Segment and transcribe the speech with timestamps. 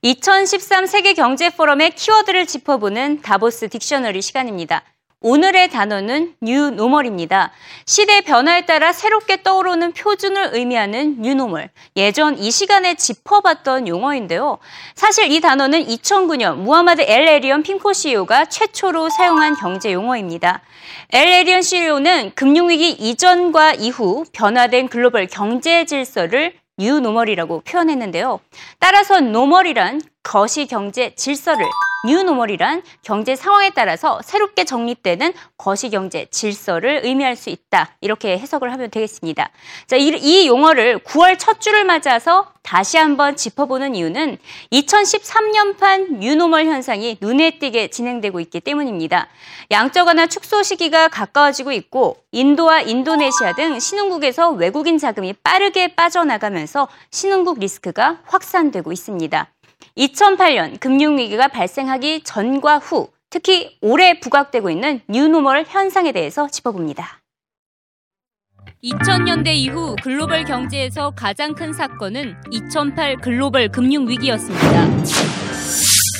[0.00, 4.84] 2013 세계 경제 포럼의 키워드를 짚어보는 다보스 dictionary 시간입니다.
[5.20, 7.50] 오늘의 단어는 new normal입니다.
[7.84, 11.70] 시대 변화에 따라 새롭게 떠오르는 표준을 의미하는 new normal.
[11.96, 14.58] 예전 이 시간에 짚어봤던 용어인데요.
[14.94, 20.62] 사실 이 단어는 2009년 무하마드 엘 에리언 핌코 CEO가 최초로 사용한 경제 용어입니다.
[21.10, 28.40] 엘 에리언 CEO는 금융위기 이전과 이후 변화된 글로벌 경제 질서를 new normal이라고 표현했는데요.
[28.78, 31.64] 따라서 normal이란 거시 경제 질서를
[32.04, 37.90] new normal이란 경제 상황에 따라서 새롭게 정립되는 거시경제 질서를 의미할 수 있다.
[38.00, 39.50] 이렇게 해석을 하면 되겠습니다.
[39.86, 44.36] 자, 이, 이 용어를 9월 첫 주를 맞아서 다시 한번 짚어보는 이유는
[44.72, 49.28] 2013년판 new normal 현상이 눈에 띄게 진행되고 있기 때문입니다.
[49.70, 57.58] 양적 완화 축소 시기가 가까워지고 있고 인도와 인도네시아 등 신흥국에서 외국인 자금이 빠르게 빠져나가면서 신흥국
[57.58, 59.48] 리스크가 확산되고 있습니다.
[59.96, 67.20] 2008년 금융위기가 발생하기 전과 후 특히 올해 부각되고 있는 뉴노멀 현상에 대해서 짚어봅니다.
[68.82, 74.86] 2000년대 이후 글로벌 경제에서 가장 큰 사건은 2008 글로벌 금융위기였습니다.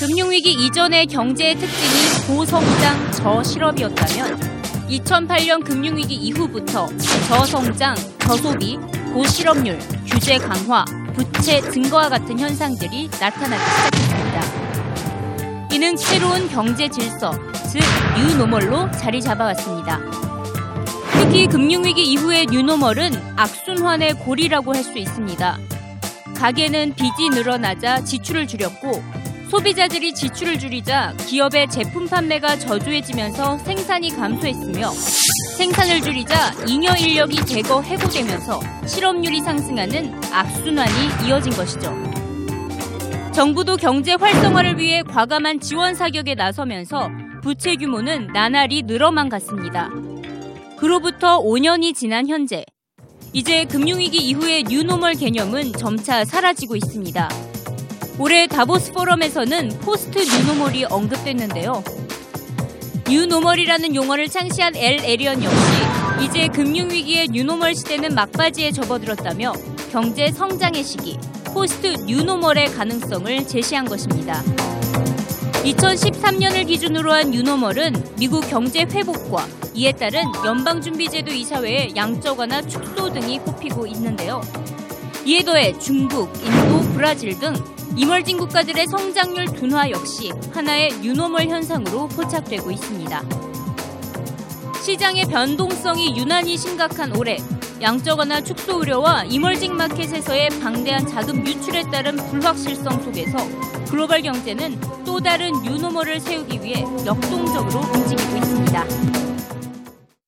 [0.00, 4.38] 금융위기 이전의 경제의 특징이 고성장 저실업이었다면
[4.88, 6.86] 2008년 금융위기 이후부터
[7.28, 8.76] 저성장, 저소비,
[9.12, 10.84] 고실업률, 규제 강화,
[11.18, 15.68] 부채 증거와 같은 현상들이 나타나기 시작했습니다.
[15.72, 17.32] 이는 새로운 경제 질서,
[17.70, 17.80] 즉
[18.16, 20.00] 뉴노멀로 자리 잡아왔습니다.
[21.12, 25.58] 특히 금융위기 이후의 뉴노멀은 악순환의 고리라고 할 수 있습니다.
[26.36, 29.02] 가계는 빚이 늘어나자 지출을 줄였고
[29.50, 34.90] 소비자들이 지출을 줄이자 기업의 제품 판매가 저조해지면서 생산이 감소했으며
[35.58, 41.92] 생산을 줄이자 잉여 인력이 대거 해고되면서 실업률이 상승하는 악순환이 이어진 것이죠.
[43.34, 47.10] 정부도 경제 활성화를 위해 과감한 지원 사격에 나서면서
[47.42, 49.90] 부채 규모는 나날이 늘어만 갔습니다.
[50.76, 52.64] 그로부터 5년이 지난 현재
[53.32, 57.28] 이제 금융위기 이후의 new normal 개념은 점차 사라지고 있습니다.
[58.20, 61.82] 올해 다보스 포럼에서는 post new normal이 언급됐는데요.
[63.08, 65.56] new normal이라는 용어를 창시한 엘 에리언 역시
[66.22, 69.54] 이제 금융위기의 new normal 시대는 막바지에 접어들었다며
[69.90, 71.18] 경제 성장의 시기,
[71.54, 74.42] post new normal의 가능성을 제시한 것입니다.
[75.64, 83.10] 2013년을 기준으로 한 new normal은 미국 경제 회복과 이에 따른 연방준비제도 이사회의 양적 완화 축소
[83.10, 84.42] 등이 꼽히고 있는데요.
[85.24, 87.54] 이에 더해 중국, 인도, 브라질 등
[87.96, 93.22] emerging 국가들의 성장률 둔화 역시 하나의 new normal 현상으로 포착되고 있습니다.
[94.82, 97.38] 시장의 변동성이 유난히 심각한 올해
[97.80, 103.38] 양적 완화 축소 우려와 이멀징 마켓에서의 방대한 자금 유출에 따른 불확실성 속에서
[103.90, 109.37] 글로벌 경제는 또 다른 뉴노멀을 세우기 위해 역동적으로 움직이고 있습니다.